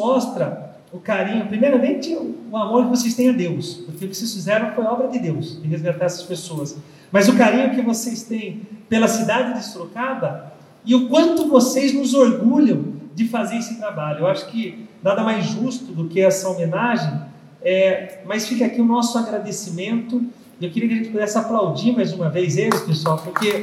Mostra 0.00 0.70
o 0.90 0.98
carinho, 0.98 1.46
primeiramente 1.46 2.14
o 2.14 2.56
amor 2.56 2.84
que 2.84 2.90
vocês 2.90 3.14
têm 3.14 3.28
a 3.28 3.32
Deus, 3.32 3.74
porque 3.84 4.06
o 4.06 4.08
que 4.08 4.16
vocês 4.16 4.32
fizeram 4.32 4.72
foi 4.74 4.84
obra 4.84 5.08
de 5.08 5.18
Deus, 5.18 5.60
de 5.60 5.68
resgatar 5.68 6.06
essas 6.06 6.22
pessoas. 6.22 6.74
Mas 7.12 7.28
o 7.28 7.36
carinho 7.36 7.74
que 7.74 7.82
vocês 7.82 8.22
têm 8.22 8.62
pela 8.88 9.06
cidade 9.06 9.58
de 9.58 9.64
Sorocaba 9.66 10.54
e 10.86 10.94
o 10.94 11.06
quanto 11.08 11.48
vocês 11.48 11.92
nos 11.92 12.14
orgulham 12.14 12.94
de 13.14 13.28
fazer 13.28 13.58
esse 13.58 13.76
trabalho. 13.76 14.20
Eu 14.20 14.26
acho 14.26 14.46
que 14.46 14.88
nada 15.02 15.22
mais 15.22 15.44
justo 15.44 15.92
do 15.92 16.08
que 16.08 16.18
essa 16.18 16.48
homenagem, 16.48 17.20
é, 17.60 18.22
mas 18.24 18.48
fica 18.48 18.64
aqui 18.64 18.80
o 18.80 18.86
nosso 18.86 19.18
agradecimento. 19.18 20.24
Eu 20.60 20.70
queria 20.70 20.88
que 20.88 20.94
a 20.94 20.98
gente 20.98 21.10
pudesse 21.10 21.36
aplaudir 21.36 21.92
mais 21.92 22.12
uma 22.14 22.30
vez 22.30 22.56
eles, 22.56 22.80
pessoal, 22.80 23.18
porque 23.18 23.62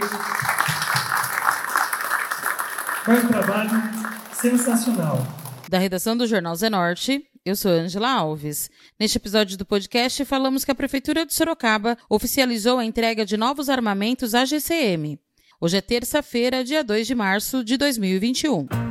foi 3.04 3.16
um 3.16 3.28
trabalho 3.28 3.84
sensacional. 4.32 5.26
Da 5.70 5.78
redação 5.78 6.16
do 6.16 6.26
Jornal 6.26 6.56
Zenorte, 6.56 7.26
eu 7.46 7.54
sou 7.54 7.72
Angela 7.72 8.10
Alves. 8.10 8.70
Neste 8.98 9.18
episódio 9.18 9.58
do 9.58 9.66
podcast, 9.66 10.24
falamos 10.24 10.64
que 10.64 10.72
a 10.72 10.76
Prefeitura 10.76 11.26
de 11.26 11.34
Sorocaba 11.34 11.98
oficializou 12.10 12.78
a 12.78 12.86
entrega 12.86 13.26
de 13.26 13.36
novos 13.36 13.68
armamentos 13.68 14.34
à 14.34 14.46
GCM. 14.46 15.20
Hoje 15.60 15.78
é 15.78 15.82
terça-feira, 15.82 16.64
dia 16.64 16.86
2 16.86 17.06
de 17.06 17.16
março 17.16 17.66
de 17.66 17.76
2021. 17.76 18.87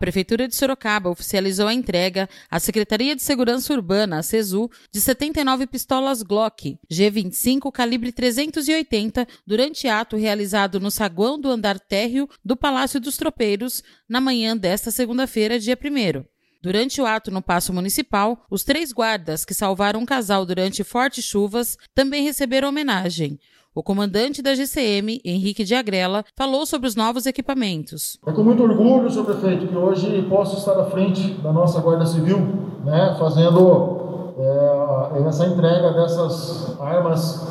A 0.00 0.08
Prefeitura 0.10 0.48
de 0.48 0.56
Sorocaba 0.56 1.10
oficializou 1.10 1.68
a 1.68 1.74
entrega 1.74 2.26
à 2.50 2.58
Secretaria 2.58 3.14
de 3.14 3.20
Segurança 3.20 3.70
Urbana, 3.74 4.16
a 4.16 4.22
CESU, 4.22 4.70
de 4.90 4.98
79 4.98 5.66
pistolas 5.66 6.22
Glock 6.22 6.78
G25 6.90 7.70
calibre 7.70 8.10
380 8.10 9.28
durante 9.46 9.88
ato 9.88 10.16
realizado 10.16 10.80
no 10.80 10.90
saguão 10.90 11.38
do 11.38 11.50
andar 11.50 11.78
térreo 11.78 12.26
do 12.42 12.56
Palácio 12.56 12.98
dos 12.98 13.18
Tropeiros 13.18 13.84
na 14.08 14.22
manhã 14.22 14.56
desta 14.56 14.90
segunda-feira, 14.90 15.60
dia 15.60 15.76
1 15.76 16.24
Durante 16.62 17.00
o 17.00 17.06
ato 17.06 17.30
no 17.30 17.40
Paço 17.40 17.72
Municipal, 17.72 18.36
os 18.50 18.62
três 18.62 18.92
guardas 18.92 19.46
que 19.46 19.54
salvaram 19.54 20.00
um 20.00 20.04
casal 20.04 20.44
durante 20.44 20.84
fortes 20.84 21.24
chuvas 21.24 21.78
também 21.94 22.22
receberam 22.22 22.68
homenagem. 22.68 23.38
O 23.74 23.82
comandante 23.82 24.42
da 24.42 24.54
GCM, 24.54 25.22
Henrique 25.24 25.64
de 25.64 25.74
Agrela, 25.74 26.22
falou 26.36 26.66
sobre 26.66 26.86
os 26.86 26.94
novos 26.94 27.24
equipamentos. 27.24 28.18
É 28.26 28.32
com 28.32 28.42
muito 28.42 28.62
orgulho, 28.62 29.10
senhor 29.10 29.24
prefeito, 29.24 29.68
que 29.68 29.74
hoje 29.74 30.26
posso 30.28 30.58
estar 30.58 30.78
à 30.78 30.84
frente 30.90 31.32
da 31.40 31.50
nossa 31.50 31.80
Guarda 31.80 32.04
Civil, 32.04 32.38
né, 32.84 33.16
fazendo 33.18 34.34
é, 34.36 35.28
essa 35.28 35.46
entrega 35.46 35.92
dessas 35.92 36.78
armas 36.78 37.46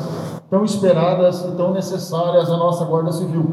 tão 0.48 0.64
esperadas 0.64 1.44
e 1.46 1.56
tão 1.56 1.72
necessárias 1.72 2.48
à 2.48 2.56
nossa 2.56 2.84
Guarda 2.84 3.10
Civil. 3.10 3.44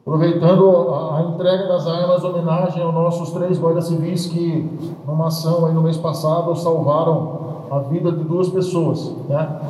Aproveitando 0.00 0.94
a, 0.94 1.22
entrega 1.28 1.68
das 1.68 1.86
armas, 1.86 2.24
homenagem 2.24 2.82
aos 2.82 2.94
nossos 2.94 3.30
três 3.32 3.58
guardas 3.58 3.86
civis 3.86 4.26
que, 4.26 4.96
numa 5.06 5.26
ação 5.26 5.66
aí 5.66 5.74
no 5.74 5.82
mês 5.82 5.98
passado, 5.98 6.56
salvaram 6.56 7.66
a 7.70 7.80
vida 7.80 8.10
de 8.10 8.24
duas 8.24 8.48
pessoas. 8.48 9.14
Né? 9.28 9.60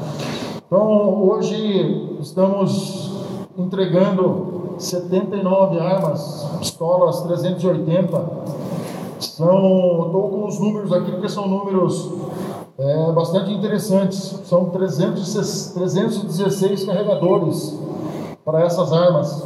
Então, 0.64 1.28
hoje 1.28 2.16
estamos 2.20 3.24
entregando 3.58 4.74
79 4.78 5.80
armas, 5.80 6.48
pistolas 6.60 7.22
380. 7.22 8.50
São, 9.18 10.04
estou 10.06 10.28
com 10.30 10.46
os 10.46 10.60
números 10.60 10.92
aqui 10.92 11.10
porque 11.10 11.28
são 11.28 11.48
números 11.48 12.08
é, 12.78 13.12
bastante 13.12 13.52
interessantes. 13.52 14.40
São 14.44 14.66
300, 14.66 15.72
316 15.74 16.84
carregadores 16.84 17.78
para 18.44 18.62
essas 18.62 18.92
armas. 18.92 19.44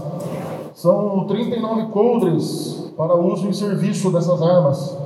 São 0.75 1.25
39 1.29 1.87
coldres 1.93 2.93
para 2.97 3.15
uso 3.15 3.47
em 3.47 3.53
serviço 3.53 4.11
dessas 4.11 4.43
armas. 4.43 4.99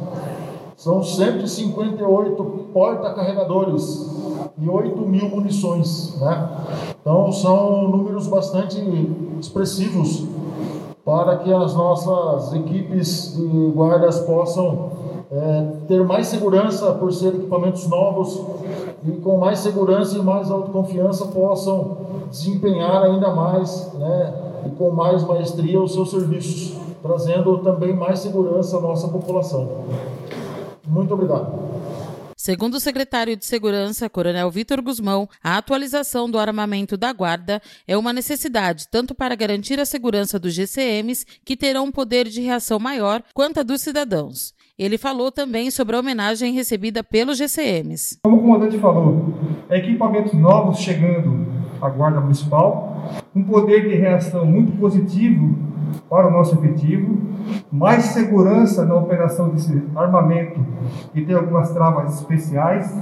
São 0.76 1.02
158 1.02 2.42
porta-carregadores 2.72 4.08
e 4.58 4.66
8 4.66 4.98
mil 5.02 5.28
munições. 5.28 6.18
Né? 6.18 6.48
Então, 7.00 7.30
são 7.32 7.86
números 7.86 8.26
bastante 8.26 8.78
expressivos 9.38 10.24
para 11.04 11.36
que 11.36 11.52
as 11.52 11.74
nossas 11.74 12.54
equipes 12.54 13.36
de 13.36 13.70
guardas 13.74 14.20
possam 14.20 14.90
é, 15.30 15.66
ter 15.86 16.02
mais 16.02 16.28
segurança 16.28 16.92
por 16.92 17.12
ser 17.12 17.28
equipamentos 17.28 17.86
novos 17.86 18.42
e 19.04 19.12
com 19.12 19.36
mais 19.36 19.58
segurança 19.58 20.16
e 20.16 20.22
mais 20.22 20.50
autoconfiança 20.50 21.26
possam 21.26 21.98
desempenhar 22.30 23.02
ainda 23.02 23.34
mais 23.34 23.92
né, 23.94 24.47
e 24.66 24.70
com 24.70 24.90
mais 24.90 25.24
maestria 25.24 25.80
os 25.80 25.92
seus 25.92 26.10
serviços, 26.10 26.76
trazendo 27.02 27.58
também 27.58 27.94
mais 27.94 28.20
segurança 28.20 28.78
à 28.78 28.80
nossa 28.80 29.08
população. 29.08 29.84
Muito 30.86 31.12
obrigado. 31.14 31.68
Segundo 32.40 32.74
o 32.74 32.80
secretário 32.80 33.36
de 33.36 33.44
Segurança, 33.44 34.08
Coronel 34.08 34.50
Vitor 34.50 34.80
Guzmão, 34.80 35.28
a 35.42 35.58
atualização 35.58 36.30
do 36.30 36.38
armamento 36.38 36.96
da 36.96 37.12
Guarda 37.12 37.60
é 37.86 37.96
uma 37.96 38.12
necessidade 38.12 38.86
tanto 38.88 39.14
para 39.14 39.34
garantir 39.34 39.80
a 39.80 39.84
segurança 39.84 40.38
dos 40.38 40.54
GCMs, 40.54 41.26
que 41.44 41.56
terão 41.56 41.86
um 41.86 41.92
poder 41.92 42.28
de 42.28 42.40
reação 42.40 42.78
maior, 42.78 43.22
quanto 43.34 43.58
a 43.58 43.62
dos 43.64 43.80
cidadãos. 43.80 44.54
Ele 44.78 44.96
falou 44.96 45.32
também 45.32 45.72
sobre 45.72 45.96
a 45.96 45.98
homenagem 45.98 46.52
recebida 46.54 47.02
pelos 47.02 47.36
GCMs. 47.36 48.20
Como 48.22 48.36
o 48.36 48.40
comandante 48.40 48.78
falou, 48.78 49.34
equipamentos 49.68 50.32
novos 50.34 50.78
chegando 50.78 51.57
à 51.80 51.88
Guarda 51.88 52.20
Municipal, 52.20 52.96
um 53.34 53.42
poder 53.42 53.88
de 53.88 53.94
reação 53.94 54.44
muito 54.44 54.72
positivo 54.78 55.54
para 56.08 56.28
o 56.28 56.30
nosso 56.30 56.54
efetivo, 56.54 57.18
mais 57.70 58.04
segurança 58.04 58.84
na 58.84 58.94
operação 58.94 59.48
desse 59.48 59.82
armamento 59.94 60.60
que 61.12 61.24
tem 61.24 61.34
algumas 61.34 61.70
travas 61.72 62.20
especiais. 62.20 62.94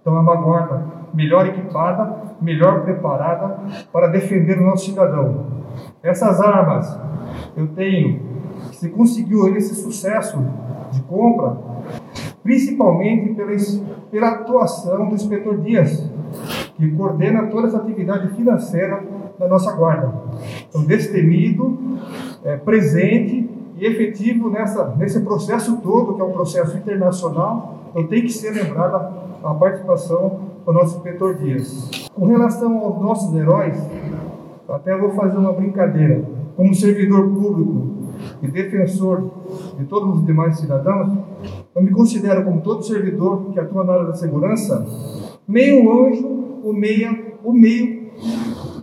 Então 0.00 0.16
é 0.16 0.20
uma 0.20 0.36
guarda 0.36 0.84
melhor 1.12 1.46
equipada, 1.46 2.16
melhor 2.40 2.82
preparada 2.82 3.58
para 3.92 4.08
defender 4.08 4.58
o 4.58 4.66
nosso 4.66 4.86
cidadão. 4.86 5.46
Essas 6.02 6.40
armas, 6.40 6.98
eu 7.56 7.68
tenho, 7.68 8.20
se 8.72 8.88
conseguiu 8.90 9.56
esse 9.56 9.74
sucesso 9.74 10.38
de 10.92 11.02
compra, 11.02 11.56
principalmente 12.42 13.34
pela, 13.34 13.50
pela 14.10 14.28
atuação 14.28 15.08
do 15.08 15.14
inspetor 15.14 15.58
Dias, 15.58 16.05
que 16.76 16.90
coordena 16.90 17.46
toda 17.46 17.68
essa 17.68 17.78
atividade 17.78 18.28
financeira 18.34 19.02
da 19.38 19.48
nossa 19.48 19.72
guarda. 19.72 20.12
Então, 20.68 20.84
destemido, 20.84 21.78
é, 22.44 22.56
presente 22.56 23.48
e 23.78 23.86
efetivo 23.86 24.50
nessa, 24.50 24.94
nesse 24.96 25.20
processo 25.20 25.78
todo, 25.78 26.14
que 26.14 26.20
é 26.20 26.24
um 26.24 26.32
processo 26.32 26.76
internacional, 26.76 27.90
então 27.90 28.06
tem 28.06 28.22
que 28.22 28.32
ser 28.32 28.50
lembrada 28.50 29.12
a 29.42 29.54
participação 29.54 30.40
do 30.64 30.72
nosso 30.72 30.96
inspetor 30.96 31.36
Dias. 31.36 32.08
Com 32.14 32.26
relação 32.26 32.78
aos 32.78 33.00
nossos 33.00 33.34
heróis, 33.34 33.78
até 34.68 34.96
vou 34.96 35.10
fazer 35.10 35.38
uma 35.38 35.52
brincadeira. 35.52 36.24
Como 36.56 36.74
servidor 36.74 37.28
público 37.28 37.96
e 38.42 38.48
defensor 38.48 39.30
de 39.78 39.84
todos 39.84 40.18
os 40.18 40.26
demais 40.26 40.58
cidadãos, 40.58 41.12
eu 41.74 41.82
me 41.82 41.90
considero 41.90 42.44
como 42.44 42.62
todo 42.62 42.82
servidor 42.82 43.50
que 43.52 43.60
atua 43.60 43.84
na 43.84 43.92
área 43.92 44.06
da 44.06 44.14
segurança, 44.14 44.86
meio 45.46 46.06
anjo, 46.06 46.55
o 46.66 46.72
meia, 46.72 47.16
o 47.44 47.52
meio, 47.52 48.10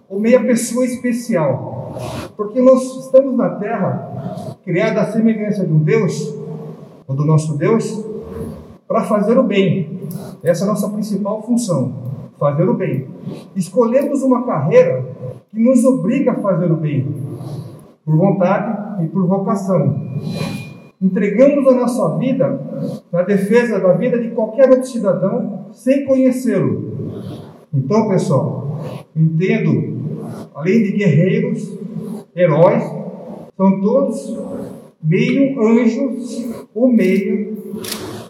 o 0.09 0.17
meia 0.17 0.41
pessoa 0.41 0.85
especial. 0.85 1.97
Porque 2.37 2.61
nós 2.61 2.81
estamos 3.05 3.35
na 3.35 3.49
terra, 3.55 4.57
criada 4.63 5.01
à 5.01 5.11
semelhança 5.11 5.65
de 5.65 5.73
um 5.73 5.79
Deus, 5.79 6.33
ou 7.05 7.13
do 7.13 7.25
nosso 7.25 7.57
Deus, 7.57 8.05
para 8.87 9.03
fazer 9.03 9.37
o 9.37 9.43
bem. 9.43 9.99
Essa 10.41 10.63
é 10.63 10.65
a 10.65 10.69
nossa 10.69 10.89
principal 10.89 11.43
função, 11.43 11.93
fazer 12.39 12.67
o 12.69 12.73
bem. 12.73 13.07
Escolhemos 13.53 14.23
uma 14.23 14.45
carreira 14.45 15.03
que 15.51 15.59
nos 15.59 15.83
obriga 15.83 16.31
a 16.31 16.35
fazer 16.35 16.71
o 16.71 16.77
bem, 16.77 17.05
por 18.05 18.15
vontade 18.15 19.03
e 19.03 19.07
por 19.07 19.27
vocação. 19.27 19.99
Entregamos 21.01 21.67
a 21.67 21.75
nossa 21.75 22.17
vida 22.17 22.61
na 23.11 23.23
defesa 23.23 23.77
da 23.77 23.91
vida 23.91 24.17
de 24.17 24.29
qualquer 24.29 24.69
outro 24.69 24.87
cidadão 24.87 25.65
sem 25.73 26.05
conhecê-lo. 26.05 27.42
Então, 27.73 28.07
pessoal, 28.07 28.79
entendo, 29.15 29.97
além 30.53 30.83
de 30.83 30.91
guerreiros, 30.91 31.75
heróis, 32.35 32.83
são 33.57 33.81
todos 33.81 34.37
meio 35.01 35.59
anjos 35.59 36.53
ou 36.73 36.87
meio 36.87 37.57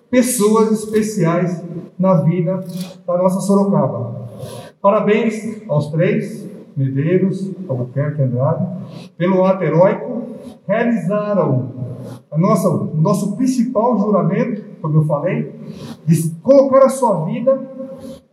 pessoas 0.09 0.71
especiais 0.71 1.61
na 1.99 2.21
vida 2.21 2.63
da 3.05 3.17
nossa 3.17 3.41
Sorocaba. 3.41 4.29
Parabéns 4.81 5.61
aos 5.67 5.91
três, 5.91 6.49
Medeiros, 6.75 7.51
Albuquerque 7.67 8.21
e 8.21 8.23
Andrade, 8.23 8.65
pelo 9.17 9.43
ato 9.43 9.63
heróico, 9.63 10.23
realizaram 10.65 11.71
a 12.31 12.37
nossa, 12.37 12.69
o 12.69 12.95
nosso 12.95 13.35
principal 13.35 13.97
juramento, 13.99 14.63
como 14.81 14.99
eu 14.99 15.05
falei, 15.05 15.51
de 16.05 16.29
colocar 16.41 16.85
a 16.85 16.89
sua 16.89 17.25
vida 17.25 17.59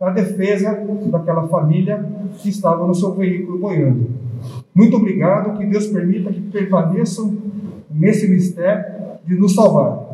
na 0.01 0.09
defesa 0.09 0.83
daquela 1.11 1.47
família 1.47 2.03
que 2.39 2.49
estava 2.49 2.87
no 2.87 2.95
seu 2.95 3.13
veículo 3.13 3.59
boiando. 3.59 4.09
Muito 4.73 4.97
obrigado, 4.97 5.55
que 5.59 5.65
Deus 5.67 5.85
permita 5.85 6.33
que 6.33 6.41
permaneçam 6.41 7.37
nesse 7.91 8.27
mistério 8.27 8.83
de 9.23 9.35
nos 9.35 9.53
salvar. 9.53 10.09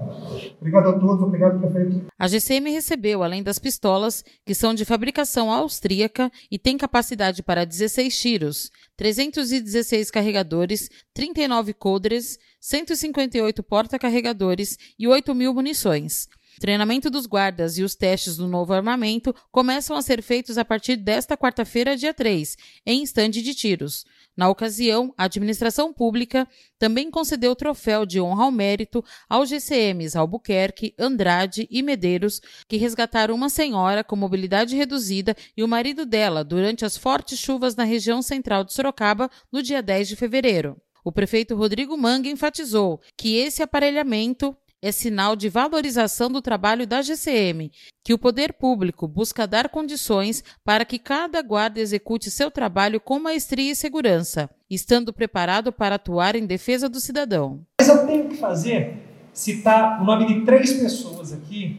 Obrigado 0.59 0.89
a 0.89 0.99
todos, 0.99 1.23
obrigado, 1.23 1.59
prefeito. 1.59 2.07
A 2.19 2.27
GCM 2.27 2.69
recebeu, 2.71 3.23
além 3.23 3.41
das 3.41 3.59
pistolas, 3.59 4.25
que 4.45 4.53
são 4.53 4.73
de 4.73 4.83
fabricação 4.83 5.49
austríaca 5.51 6.29
e 6.51 6.59
têm 6.59 6.77
capacidade 6.77 7.41
para 7.41 7.65
16 7.65 8.19
tiros, 8.19 8.71
316 8.97 10.11
carregadores, 10.11 10.89
39 11.13 11.73
coldres, 11.73 12.37
158 12.59 13.63
porta-carregadores 13.63 14.77
e 14.99 15.07
8 15.07 15.33
mil 15.33 15.53
munições. 15.53 16.27
Treinamento 16.59 17.09
dos 17.09 17.27
guardas 17.27 17.77
e 17.77 17.83
os 17.83 17.93
testes 17.93 18.35
do 18.37 18.47
novo 18.47 18.73
armamento 18.73 19.33
começam 19.51 19.95
a 19.95 20.01
ser 20.01 20.23
feitos 20.23 20.57
a 20.57 20.65
partir 20.65 20.95
desta 20.95 21.37
quarta-feira, 21.37 21.95
dia 21.95 22.13
3, 22.13 22.57
em 22.85 23.03
estande 23.03 23.43
de 23.43 23.53
tiros. 23.53 24.05
Na 24.35 24.49
ocasião, 24.49 25.13
a 25.15 25.25
administração 25.25 25.93
pública 25.93 26.47
também 26.79 27.11
concedeu 27.11 27.51
o 27.51 27.55
troféu 27.55 28.05
de 28.05 28.19
honra 28.19 28.45
ao 28.45 28.51
mérito 28.51 29.03
aos 29.29 29.49
GCMs 29.49 30.17
Albuquerque, 30.17 30.95
Andrade 30.97 31.67
e 31.69 31.83
Medeiros, 31.83 32.41
que 32.67 32.77
resgataram 32.77 33.35
uma 33.35 33.49
senhora 33.49 34.03
com 34.03 34.15
mobilidade 34.15 34.75
reduzida 34.75 35.35
e 35.55 35.63
o 35.63 35.67
marido 35.67 36.05
dela 36.05 36.43
durante 36.43 36.83
as 36.83 36.97
fortes 36.97 37.37
chuvas 37.37 37.75
na 37.75 37.83
região 37.83 38.21
central 38.21 38.63
de 38.63 38.73
Sorocaba 38.73 39.29
no 39.51 39.61
dia 39.61 39.81
10 39.81 40.07
de 40.07 40.15
fevereiro. 40.15 40.75
O 41.03 41.11
prefeito 41.11 41.55
Rodrigo 41.55 41.95
Manga 41.97 42.29
enfatizou 42.29 42.99
que 43.15 43.37
esse 43.37 43.63
aparelhamento 43.63 44.55
é 44.81 44.91
sinal 44.91 45.35
de 45.35 45.49
valorização 45.49 46.29
do 46.29 46.41
trabalho 46.41 46.85
da 46.85 47.01
GCM, 47.01 47.71
que 48.03 48.13
o 48.13 48.17
poder 48.17 48.53
público 48.53 49.07
busca 49.07 49.47
dar 49.47 49.69
condições 49.69 50.43
para 50.63 50.85
que 50.85 50.99
cada 50.99 51.41
guarda 51.41 51.79
execute 51.79 52.29
seu 52.29 52.51
trabalho 52.51 52.99
com 52.99 53.19
maestria 53.19 53.71
e 53.71 53.75
segurança, 53.75 54.49
estando 54.69 55.11
preparado 55.11 55.71
para 55.71 55.95
atuar 55.95 56.35
em 56.35 56.45
defesa 56.45 56.87
do 56.87 56.99
cidadão. 56.99 57.61
Mas 57.79 57.89
eu 57.89 58.05
tenho 58.05 58.29
que 58.29 58.37
fazer, 58.37 58.97
citar 59.33 60.01
o 60.01 60.05
nome 60.05 60.27
de 60.27 60.45
três 60.45 60.73
pessoas 60.73 61.33
aqui, 61.33 61.77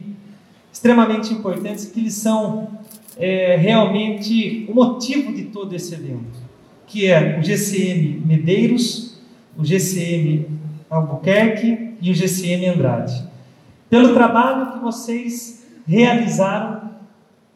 extremamente 0.71 1.33
importantes, 1.33 1.85
que 1.85 2.01
eles 2.01 2.13
são 2.13 2.79
é, 3.17 3.55
realmente 3.55 4.65
o 4.69 4.75
motivo 4.75 5.33
de 5.33 5.45
todo 5.45 5.73
esse 5.73 5.93
evento, 5.93 6.39
que 6.85 7.07
é 7.07 7.39
o 7.39 7.43
GCM 7.43 8.21
Medeiros, 8.25 9.19
o 9.57 9.63
GCM 9.63 10.47
Albuquerque 10.89 11.88
e 12.01 12.11
o 12.11 12.15
GCM 12.15 12.67
Andrade. 12.67 13.27
Pelo 13.89 14.13
trabalho 14.13 14.73
que 14.73 14.79
vocês 14.79 15.65
realizaram, 15.87 16.81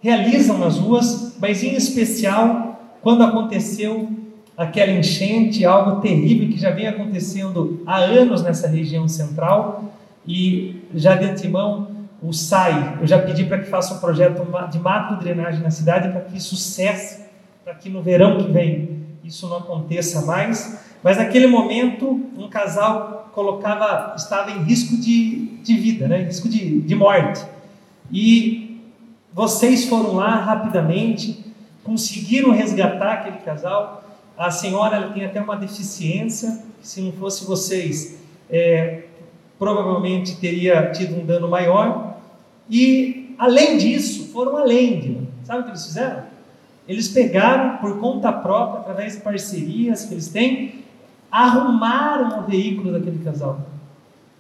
realizam 0.02 0.58
nas 0.58 0.78
ruas, 0.78 1.36
mas 1.40 1.64
em 1.64 1.76
especial 1.76 2.98
quando 3.02 3.22
aconteceu 3.24 4.10
aquela 4.58 4.92
enchente, 4.92 5.66
algo 5.66 6.00
terrível 6.00 6.50
que 6.50 6.58
já 6.58 6.72
vem 6.72 6.88
acontecendo 6.88 7.84
há 7.86 7.98
anos 7.98 8.42
nessa 8.42 8.68
região 8.68 9.08
central 9.08 9.94
e 10.26 10.82
já 10.96 11.16
de 11.16 11.26
antemão 11.26 11.92
o 12.22 12.32
SAI, 12.32 13.00
eu 13.02 13.06
já 13.06 13.20
pedi 13.20 13.44
para 13.44 13.60
que 13.60 13.70
faça 13.70 13.96
um 13.96 14.00
projeto 14.00 14.42
de 14.72 14.80
mato 14.80 15.22
drenagem 15.22 15.62
na 15.62 15.70
cidade 15.70 16.10
para 16.10 16.22
que 16.22 16.38
isso 16.38 16.56
cesse, 16.56 17.26
para 17.64 17.76
que 17.76 17.90
no 17.90 18.02
verão 18.02 18.38
que 18.38 18.50
vem 18.50 19.04
isso 19.24 19.48
não 19.50 19.58
aconteça 19.58 20.26
mais. 20.26 20.80
Mas 21.04 21.18
naquele 21.18 21.48
momento, 21.48 22.22
um 22.38 22.48
casal 22.48 23.30
colocava, 23.34 24.16
estava 24.16 24.52
em 24.52 24.64
risco 24.64 24.96
de, 24.96 25.48
de 25.62 25.76
vida, 25.76 26.08
né? 26.08 26.20
risco 26.24 26.48
de, 26.48 26.80
de 26.80 26.96
morte. 26.96 27.44
E 28.10 28.80
vocês 29.34 29.86
foram 29.86 30.14
lá 30.14 30.36
rapidamente, 30.36 31.44
conseguiram 31.84 32.52
resgatar 32.52 33.14
aquele 33.14 33.40
casal. 33.40 34.06
A 34.38 34.50
senhora 34.50 34.96
ela 34.96 35.12
tem 35.12 35.26
até 35.26 35.42
uma 35.42 35.58
deficiência, 35.58 36.64
se 36.82 37.02
não 37.02 37.12
fosse 37.12 37.44
vocês, 37.44 38.20
é, 38.50 39.04
provavelmente 39.60 40.38
teria 40.38 40.92
tido 40.92 41.20
um 41.20 41.26
dano 41.26 41.50
maior. 41.50 42.18
E, 42.70 43.36
além 43.38 43.78
disso, 43.78 44.32
foram 44.32 44.56
além. 44.56 45.28
Sabe 45.44 45.62
o 45.62 45.64
que 45.64 45.72
eles 45.72 45.86
fizeram? 45.86 46.24
Eles 46.88 47.10
pegaram 47.10 47.78
por 47.78 48.00
conta 48.00 48.32
própria, 48.32 48.82
através 48.82 49.16
de 49.16 49.22
parcerias 49.22 50.06
que 50.06 50.14
eles 50.14 50.30
têm, 50.30 50.83
arrumaram 51.34 52.42
o 52.42 52.44
veículo 52.44 52.92
daquele 52.92 53.18
casal. 53.24 53.62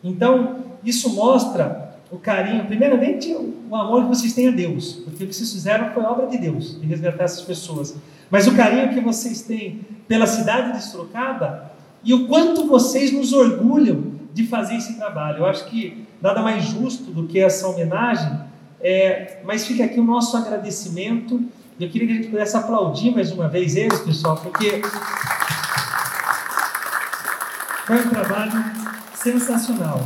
Então, 0.04 0.58
isso 0.86 1.10
mostra 1.16 1.98
o 2.12 2.20
carinho, 2.20 2.66
primeiramente, 2.66 3.34
o 3.34 3.76
amor 3.76 4.04
que 4.04 4.10
vocês 4.10 4.34
têm 4.34 4.50
a 4.50 4.52
Deus, 4.52 5.02
porque 5.04 5.24
o 5.24 5.28
que 5.28 5.34
vocês 5.34 5.52
fizeram 5.52 5.92
foi 5.92 6.04
obra 6.04 6.28
de 6.28 6.38
Deus, 6.38 6.80
de 6.80 6.86
resgatar 6.86 7.24
essas 7.24 7.42
pessoas. 7.42 7.96
Mas 8.30 8.46
o 8.46 8.56
carinho 8.56 8.94
que 8.94 9.02
vocês 9.02 9.42
têm 9.42 9.80
pela 10.08 10.28
cidade 10.28 10.74
de 10.78 10.84
Sorocaba 10.84 11.72
e 12.04 12.14
o 12.14 12.28
quanto 12.28 12.68
vocês 12.68 13.12
nos 13.12 13.34
orgulham 13.34 14.14
de 14.32 14.46
fazer 14.46 14.76
esse 14.76 14.96
trabalho. 14.96 15.40
Eu 15.40 15.46
acho 15.48 15.66
que 15.66 16.06
nada 16.22 16.44
mais 16.44 16.64
justo 16.64 17.10
do 17.10 17.26
que 17.26 17.40
essa 17.40 17.68
homenagem, 17.68 18.40
é, 18.80 19.40
mas 19.44 19.66
fica 19.66 19.86
aqui 19.86 20.00
o 20.00 20.04
nosso 20.04 20.38
agradecimento 20.38 21.44
eu 21.80 21.90
queria 21.90 22.08
que 22.08 22.14
a 22.14 22.16
gente 22.18 22.30
pudesse 22.30 22.56
aplaudir 22.56 23.12
mais 23.12 23.32
uma 23.32 23.48
vez 23.48 23.76
eles, 23.76 24.00
pessoal, 24.02 24.38
porque 24.38 24.82
foi 27.86 27.98
um 27.98 28.10
trabalho 28.10 28.52
sensacional. 29.14 30.02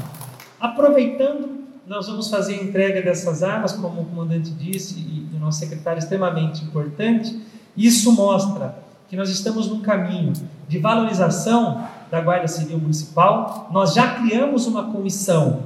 Aproveitando, 0.59 1.65
nós 1.85 2.07
vamos 2.07 2.29
fazer 2.29 2.56
a 2.56 2.63
entrega 2.63 3.01
dessas 3.01 3.44
armas, 3.44 3.74
como 3.74 4.01
o 4.01 4.06
comandante 4.06 4.50
disse 4.50 5.00
e 5.00 5.29
o 5.35 5.39
nosso 5.39 5.59
secretário, 5.59 6.00
extremamente 6.00 6.63
importante. 6.63 7.39
Isso 7.75 8.12
mostra 8.12 8.75
que 9.07 9.15
nós 9.15 9.29
estamos 9.29 9.68
num 9.68 9.81
caminho 9.81 10.33
de 10.68 10.79
valorização 10.79 11.88
da 12.09 12.19
Guarda 12.19 12.47
Civil 12.47 12.79
Municipal. 12.79 13.69
Nós 13.71 13.94
já 13.94 14.15
criamos 14.15 14.65
uma 14.65 14.91
comissão, 14.91 15.63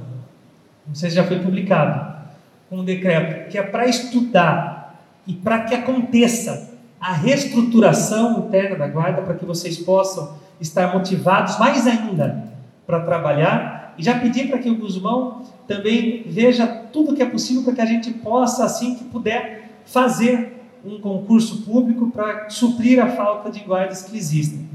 não 0.86 0.94
sei 0.94 1.08
se 1.08 1.16
já 1.16 1.24
foi 1.24 1.40
publicado, 1.40 2.12
um 2.70 2.84
decreto, 2.84 3.50
que 3.50 3.58
é 3.58 3.62
para 3.62 3.86
estudar 3.86 5.02
e 5.26 5.34
para 5.34 5.64
que 5.64 5.74
aconteça 5.74 6.71
a 7.02 7.12
reestruturação 7.12 8.46
interna 8.46 8.76
da 8.76 8.86
guarda, 8.86 9.22
para 9.22 9.34
que 9.34 9.44
vocês 9.44 9.76
possam 9.76 10.34
estar 10.60 10.94
motivados 10.94 11.58
mais 11.58 11.84
ainda 11.84 12.44
para 12.86 13.00
trabalhar. 13.00 13.94
E 13.98 14.04
já 14.04 14.20
pedi 14.20 14.46
para 14.46 14.58
que 14.58 14.70
o 14.70 14.76
Guzmão 14.76 15.42
também 15.66 16.22
veja 16.28 16.64
tudo 16.64 17.14
que 17.14 17.20
é 17.20 17.26
possível 17.26 17.64
para 17.64 17.74
que 17.74 17.80
a 17.80 17.86
gente 17.86 18.12
possa, 18.12 18.64
assim 18.64 18.94
que 18.94 19.02
puder, 19.02 19.68
fazer 19.84 20.62
um 20.84 21.00
concurso 21.00 21.62
público 21.62 22.08
para 22.12 22.48
suprir 22.48 23.02
a 23.02 23.08
falta 23.08 23.50
de 23.50 23.58
guardas 23.60 24.02
que 24.02 24.16
existem. 24.16 24.70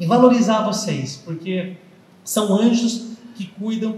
E 0.00 0.04
valorizar 0.04 0.62
vocês, 0.62 1.22
porque 1.24 1.76
são 2.24 2.60
anjos 2.60 3.12
que 3.36 3.46
cuidam 3.46 3.94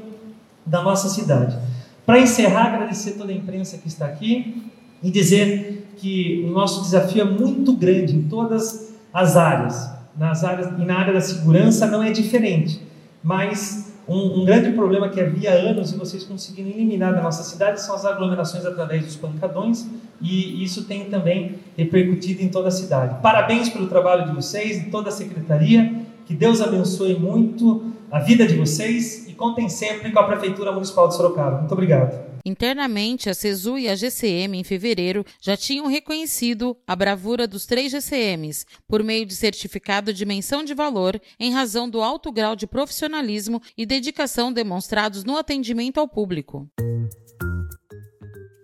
da 0.66 0.82
nossa 0.82 1.08
cidade. 1.08 1.58
Para 2.04 2.18
encerrar, 2.18 2.74
agradecer 2.74 3.12
toda 3.12 3.32
a 3.32 3.34
imprensa 3.34 3.78
que 3.78 3.88
está 3.88 4.04
aqui 4.04 4.70
e 5.02 5.10
dizer 5.10 5.89
que 5.96 6.44
o 6.46 6.50
nosso 6.50 6.82
desafio 6.82 7.22
é 7.22 7.24
muito 7.24 7.72
grande 7.72 8.16
em 8.16 8.22
todas 8.22 8.94
as 9.12 9.36
áreas. 9.36 9.90
Nas 10.16 10.44
áreas 10.44 10.68
e 10.78 10.84
na 10.84 10.98
área 10.98 11.12
da 11.12 11.20
segurança 11.20 11.86
não 11.86 12.02
é 12.02 12.10
diferente, 12.10 12.80
mas 13.22 13.90
um, 14.08 14.40
um, 14.40 14.44
grande 14.44 14.72
problema 14.72 15.08
que 15.08 15.20
havia 15.20 15.52
anos 15.52 15.92
e 15.92 15.96
vocês 15.96 16.24
conseguiram 16.24 16.68
eliminar 16.68 17.14
da 17.14 17.22
nossa 17.22 17.44
cidade 17.44 17.80
são 17.80 17.94
as 17.94 18.04
aglomerações 18.04 18.66
através 18.66 19.04
dos 19.04 19.14
pancadões 19.14 19.86
e 20.20 20.64
isso 20.64 20.84
tem 20.84 21.04
também 21.04 21.56
repercutido 21.76 22.42
em 22.42 22.48
toda 22.48 22.68
a 22.68 22.72
cidade. 22.72 23.22
Parabéns 23.22 23.68
pelo 23.68 23.86
trabalho 23.86 24.26
de 24.26 24.34
vocês 24.34 24.78
e 24.78 24.90
toda 24.90 25.10
a 25.10 25.12
secretaria. 25.12 25.94
Que 26.26 26.34
Deus 26.34 26.60
abençoe 26.60 27.14
muito 27.14 27.92
a 28.10 28.18
vida 28.18 28.46
de 28.46 28.56
vocês 28.56 29.28
e 29.28 29.32
contem 29.32 29.68
sempre 29.68 30.10
com 30.10 30.18
a 30.18 30.24
Prefeitura 30.24 30.72
Municipal 30.72 31.08
de 31.08 31.16
Sorocaba. 31.16 31.58
Muito 31.58 31.72
obrigado. 31.72 32.29
Internamente, 32.44 33.28
a 33.28 33.34
CESU 33.34 33.78
e 33.78 33.88
a 33.88 33.94
GCM, 33.94 34.58
em 34.58 34.64
fevereiro, 34.64 35.24
já 35.40 35.56
tinham 35.56 35.86
reconhecido 35.86 36.76
a 36.86 36.96
bravura 36.96 37.46
dos 37.46 37.66
três 37.66 37.92
GCMs 37.92 38.64
por 38.88 39.02
meio 39.02 39.26
de 39.26 39.36
certificado 39.36 40.12
de 40.12 40.24
menção 40.24 40.64
de 40.64 40.74
valor 40.74 41.20
em 41.38 41.52
razão 41.52 41.88
do 41.88 42.00
alto 42.00 42.32
grau 42.32 42.56
de 42.56 42.66
profissionalismo 42.66 43.60
e 43.76 43.84
dedicação 43.84 44.52
demonstrados 44.52 45.24
no 45.24 45.36
atendimento 45.36 45.98
ao 45.98 46.08
público. 46.08 46.68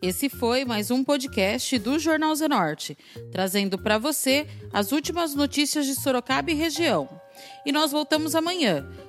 Esse 0.02 0.28
foi 0.28 0.64
mais 0.64 0.90
um 0.90 1.02
podcast 1.02 1.78
do 1.78 1.99
Jornal 1.99 2.35
Zenorte, 2.35 2.97
trazendo 3.33 3.76
para 3.78 3.99
você 3.99 4.47
as 4.73 4.92
últimas 4.92 5.35
notícias 5.35 5.87
de 5.87 5.95
Sorocaba 5.95 6.50
e 6.50 6.54
região. 6.54 7.09
E 7.64 7.73
nós 7.73 7.92
voltamos 7.92 8.35
amanhã 8.35 8.88